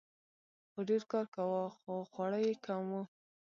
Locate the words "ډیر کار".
0.89-1.25